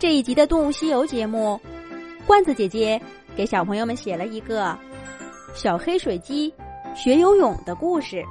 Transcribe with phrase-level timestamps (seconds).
[0.00, 1.60] 这一集的《动物西游》节目，
[2.24, 3.02] 罐子姐姐
[3.34, 4.78] 给小朋友们写了一个
[5.52, 6.54] 小黑水鸡
[6.94, 8.22] 学游泳的故事。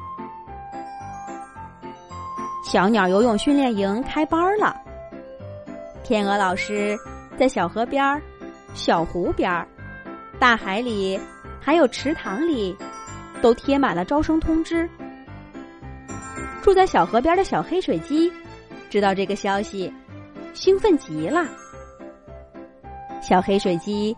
[2.63, 4.77] 小鸟游泳训练营开班了，
[6.05, 6.97] 天鹅老师
[7.37, 8.01] 在小河边、
[8.73, 9.67] 小湖边、
[10.39, 11.19] 大海里，
[11.59, 12.73] 还有池塘里，
[13.41, 14.89] 都贴满了招生通知。
[16.61, 18.31] 住在小河边的小黑水鸡
[18.89, 19.91] 知道这个消息。
[20.57, 21.45] 兴奋极了，
[23.21, 24.17] 小黑水鸡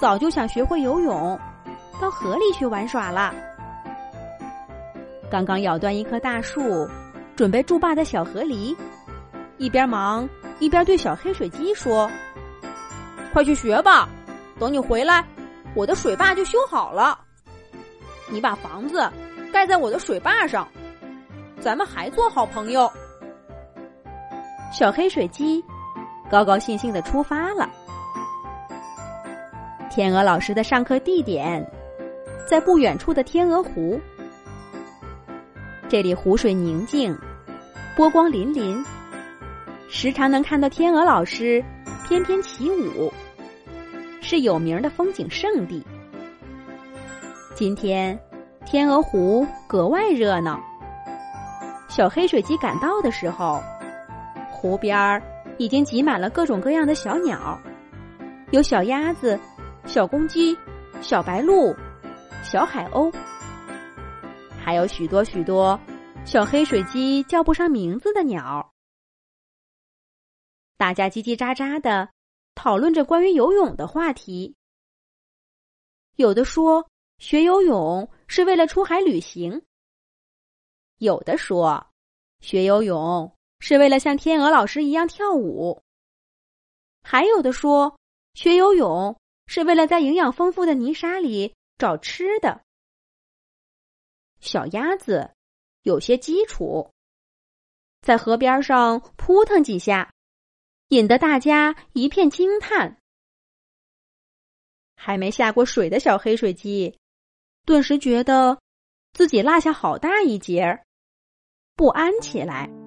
[0.00, 1.38] 早就想学会游泳，
[2.00, 3.34] 到河里去玩耍了。
[5.30, 6.88] 刚刚咬断一棵大树，
[7.36, 8.74] 准备筑坝的小河狸，
[9.58, 10.26] 一边忙
[10.58, 12.10] 一边对小黑水鸡说
[13.34, 14.08] ：“快去学吧，
[14.58, 15.22] 等你回来，
[15.74, 17.20] 我的水坝就修好了。
[18.30, 19.06] 你把房子
[19.52, 20.66] 盖在我的水坝上，
[21.60, 22.90] 咱们还做好朋友。”
[24.72, 25.62] 小黑水鸡。
[26.34, 27.70] 高高兴兴的出发了。
[29.88, 31.64] 天鹅老师的上课地点
[32.44, 34.00] 在不远处的天鹅湖，
[35.88, 37.16] 这里湖水宁静，
[37.94, 38.84] 波光粼粼，
[39.88, 41.64] 时常能看到天鹅老师
[42.08, 43.12] 翩翩起舞，
[44.20, 45.86] 是有名的风景胜地。
[47.54, 48.18] 今天
[48.66, 50.60] 天鹅湖格外热闹。
[51.88, 53.62] 小黑水鸡赶到的时候，
[54.50, 55.22] 湖边儿。
[55.58, 57.60] 已经挤满了各种各样的小鸟，
[58.50, 59.38] 有小鸭子、
[59.86, 60.56] 小公鸡、
[61.00, 61.74] 小白鹭、
[62.42, 63.14] 小海鸥，
[64.58, 65.78] 还有许多许多
[66.24, 68.72] 小黑水鸡叫不上名字的鸟。
[70.76, 72.10] 大家叽叽喳喳的
[72.54, 74.56] 讨论着关于游泳的话题，
[76.16, 79.62] 有的说学游泳是为了出海旅行，
[80.98, 81.86] 有的说
[82.40, 83.30] 学游泳。
[83.66, 85.82] 是为了像天鹅老师一样跳舞，
[87.02, 87.98] 还有的说
[88.34, 92.60] 学游泳是为了在营养丰富的泥沙里找吃的。
[94.38, 95.30] 小鸭子
[95.80, 96.90] 有些基础，
[98.02, 100.12] 在河边上扑腾几下，
[100.88, 102.98] 引得大家一片惊叹。
[104.94, 106.98] 还没下过水的小黑水鸡，
[107.64, 108.58] 顿时觉得
[109.14, 110.84] 自己落下好大一截儿，
[111.74, 112.83] 不安起来。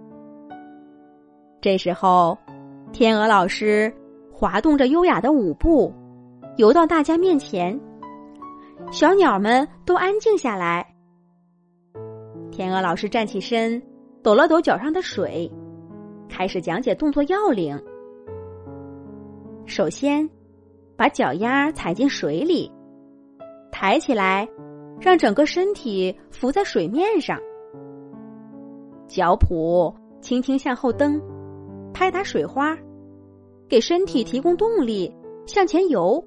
[1.67, 2.37] 这时候，
[2.93, 3.93] 天鹅老师
[4.31, 5.93] 滑动着优雅的舞步，
[6.55, 7.77] 游到大家面前。
[8.89, 10.95] 小鸟们都安静下来。
[12.51, 13.83] 天鹅老师站起身，
[14.23, 15.51] 抖了抖脚上的水，
[16.29, 17.77] 开始讲解动作要领。
[19.65, 20.29] 首先，
[20.95, 22.71] 把脚丫踩进水里，
[23.73, 24.47] 抬起来，
[25.01, 27.37] 让整个身体浮在水面上。
[29.05, 31.21] 脚蹼轻轻向后蹬。
[31.97, 32.77] 拍打水花，
[33.67, 35.11] 给身体提供动力，
[35.47, 36.23] 向前游。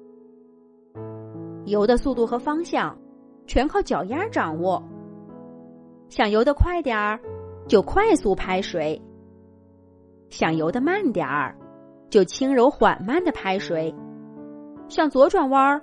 [1.63, 2.93] 游的速度和方向，
[3.47, 4.83] 全靠脚丫掌握。
[6.09, 7.17] 想游得快点儿，
[7.69, 9.01] 就快速拍水；
[10.29, 11.55] 想游得慢点儿，
[12.09, 13.95] 就轻柔缓慢的拍水。
[14.89, 15.81] 想左转弯儿，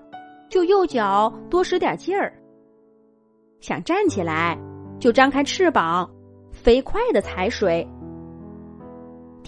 [0.51, 2.31] 就右脚多使点劲儿。
[3.61, 4.55] 想站起来，
[5.01, 6.11] 就张开翅膀，
[6.53, 7.89] 飞快的踩水。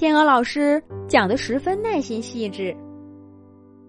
[0.00, 2.74] 天鹅老师讲的十分耐心细致，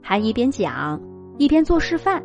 [0.03, 1.01] 还一边讲
[1.38, 2.22] 一边做示范。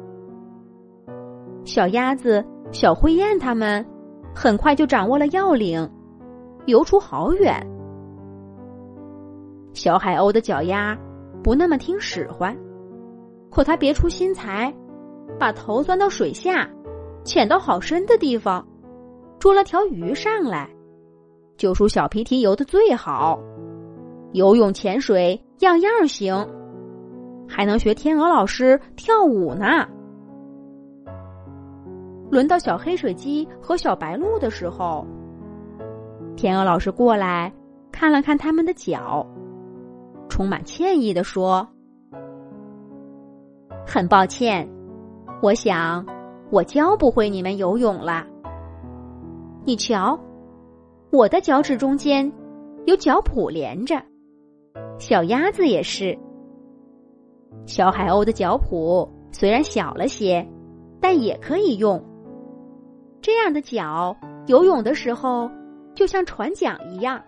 [1.65, 3.87] 小鸭子、小灰雁它们
[4.35, 5.89] 很快就掌握了要领，
[6.65, 7.65] 游出好远。
[9.73, 10.99] 小海鸥的脚丫
[11.41, 12.57] 不那么听使唤，
[13.53, 14.75] 可它别出心裁，
[15.39, 16.69] 把头钻到水下，
[17.23, 18.67] 潜到好深的地方，
[19.39, 20.69] 捉了条鱼上来，
[21.57, 23.39] 就属小皮提游的最好。
[24.37, 26.47] 游泳、潜水样样行，
[27.49, 29.89] 还能学天鹅老师跳舞呢。
[32.31, 35.07] 轮到小黑水鸡和小白鹭的时候，
[36.37, 37.51] 天鹅老师过来
[37.91, 39.27] 看了看他们的脚，
[40.29, 41.67] 充满歉意的说
[43.89, 44.69] ：“很抱歉，
[45.41, 46.05] 我想
[46.51, 48.27] 我教不会你们游泳了。
[49.65, 50.21] 你瞧，
[51.11, 52.31] 我的脚趾中间
[52.85, 53.99] 有脚蹼连着。”
[54.99, 56.17] 小鸭子也是。
[57.67, 60.47] 小海鸥的脚蹼虽然小了些，
[61.01, 62.03] 但也可以用。
[63.21, 64.17] 这样的脚
[64.47, 65.51] 游泳的时候
[65.95, 67.23] 就像船桨一样，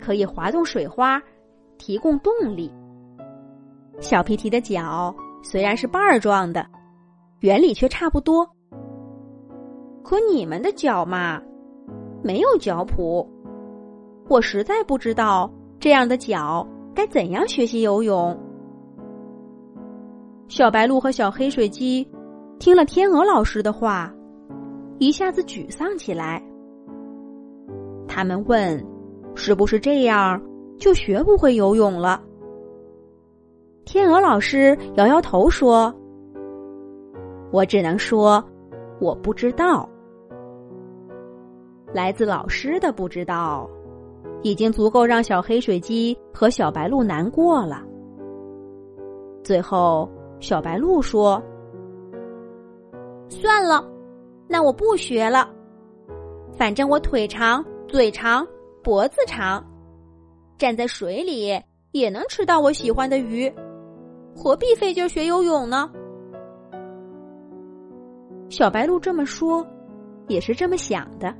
[0.00, 1.22] 可以滑动水花，
[1.76, 2.72] 提供动力。
[4.00, 6.66] 小皮皮的脚虽然是瓣儿状的，
[7.40, 8.48] 原理却差不多。
[10.02, 11.40] 可你们的脚嘛，
[12.22, 13.26] 没有脚蹼，
[14.28, 15.52] 我实在不知道。
[15.82, 16.64] 这样的脚
[16.94, 18.38] 该怎样学习游泳。
[20.46, 22.08] 小白鹿和小黑水鸡
[22.60, 24.14] 听了天鹅老师的话，
[24.98, 26.40] 一下子沮丧起来。
[28.06, 28.80] 他们问
[29.34, 30.40] ：“是不是这样
[30.78, 32.22] 就学不会游泳了？”
[33.84, 35.92] 天鹅老师摇摇头说
[37.50, 38.40] ：“我只能说，
[39.00, 39.88] 我不知道。
[41.92, 43.68] 来自老师的不知道，
[44.42, 47.82] 已经足够让小黑水鸡和小白鹿难过了。”
[49.42, 50.08] 最后，
[50.40, 51.42] 小白鹿说
[53.28, 53.84] ：“算了，
[54.48, 55.50] 那我不学了。
[56.52, 58.46] 反正我腿长、嘴长、
[58.82, 59.64] 脖子长，
[60.58, 61.60] 站在水里
[61.90, 63.52] 也能吃到我喜欢的鱼。”
[64.34, 65.90] 何必费劲学游泳呢？
[68.48, 69.66] 小白鹿这么说，
[70.26, 71.34] 也是这么想的，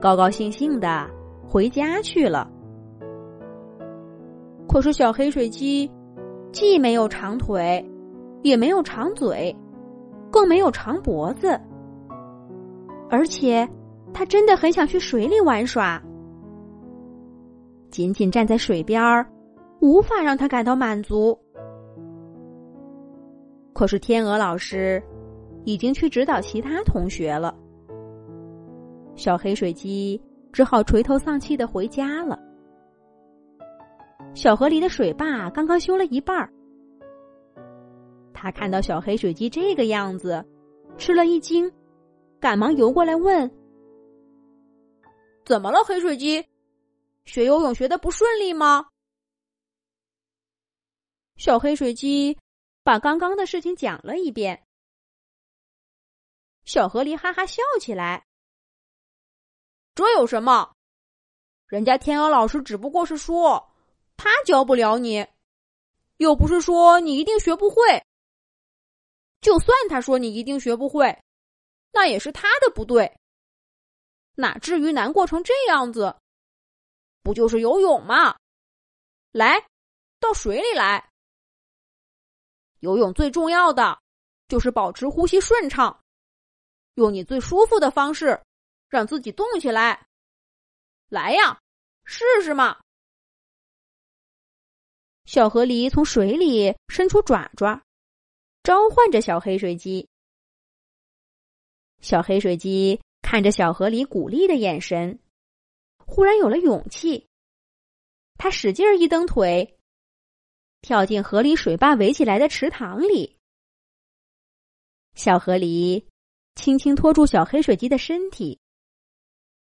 [0.00, 1.06] 高高兴兴的
[1.48, 2.50] 回家去了。
[4.68, 5.90] 可是小黑水鸡
[6.50, 7.84] 既没有长腿，
[8.42, 9.54] 也没有长嘴，
[10.30, 11.60] 更没有长脖子，
[13.10, 13.68] 而且
[14.14, 16.02] 它真的很想去水里玩耍。
[17.90, 19.26] 仅仅站在水边儿，
[19.80, 21.38] 无法让它感到满足。
[23.74, 25.02] 可是天鹅老师
[25.64, 27.54] 已经去指导其他同学了，
[29.14, 30.18] 小黑水鸡
[30.52, 32.38] 只好垂头丧气的回家了。
[34.34, 36.52] 小河里的水坝刚刚修了一半儿，
[38.32, 40.44] 他看到小黑水鸡这个样子，
[40.98, 41.72] 吃了一惊，
[42.38, 43.50] 赶忙游过来问
[45.44, 46.46] ：“怎么了，黑水鸡？
[47.24, 48.86] 学游泳学的不顺利吗？”
[51.36, 52.38] 小黑水鸡。
[52.84, 54.66] 把刚刚的事情讲了一遍，
[56.64, 58.26] 小河狸哈哈笑起来。
[59.94, 60.72] 这有什么？
[61.66, 63.70] 人家天鹅老师只不过是说
[64.16, 65.26] 他教不了你，
[66.16, 67.76] 又不是说你一定学不会。
[69.40, 71.18] 就算他说你一定学不会，
[71.90, 73.12] 那也是他的不对。
[74.34, 76.16] 哪至于难过成这样子？
[77.22, 78.36] 不就是游泳吗？
[79.30, 79.66] 来，
[80.20, 81.10] 到水里来。
[82.80, 83.98] 游泳最重要的
[84.48, 86.02] 就是保持呼吸顺畅，
[86.94, 88.40] 用你最舒服的方式
[88.92, 90.06] 让自己动起来。
[91.08, 91.58] 来呀，
[92.04, 92.78] 试试嘛！
[95.24, 97.82] 小河狸从水里伸出爪爪，
[98.62, 100.06] 召唤着小黑水鸡。
[102.02, 105.18] 小黑水鸡看着小河狸鼓励的眼神，
[105.96, 107.26] 忽然有了勇气。
[108.34, 109.78] 他使劲一蹬腿。
[110.82, 113.38] 跳进河里水坝围起来的池塘里，
[115.14, 116.04] 小河狸
[116.56, 118.58] 轻轻托住小黑水鸡的身体，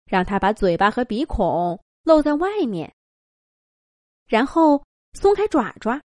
[0.07, 2.95] 让他把嘴巴和鼻孔露在外面，
[4.27, 6.01] 然后松开爪爪。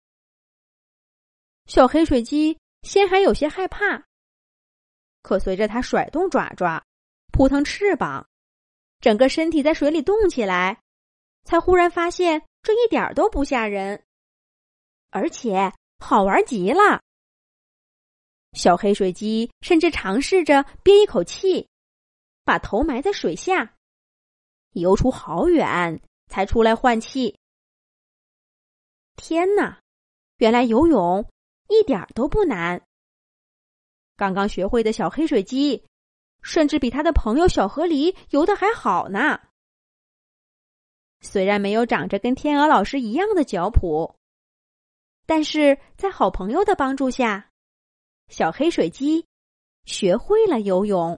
[1.67, 4.05] 小黑水鸡先还有些害怕，
[5.23, 6.85] 可随着它甩动爪爪、
[7.33, 8.29] 扑腾翅膀，
[9.01, 10.81] 整个身体在水里动起来，
[11.45, 14.05] 才忽然发现这一点都不吓人。
[15.11, 17.03] 而且好玩极了。
[18.53, 21.69] 小黑水鸡甚至尝试着憋一口气，
[22.45, 23.76] 把头埋在水下，
[24.81, 27.39] 游出好远才出来换气。
[29.17, 29.81] 天哪，
[30.39, 31.25] 原来游泳
[31.69, 32.83] 一点都不难。
[34.17, 35.85] 刚刚学会的小黑水鸡，
[36.43, 39.41] 甚至比他的朋友小河狸游的还好呢。
[41.21, 44.15] 虽然没有长着跟天鹅老师一样的脚蹼。
[45.29, 47.51] 但是在好朋友的帮助下，
[48.29, 49.27] 小黑水鸡
[49.85, 51.15] 学会了游泳。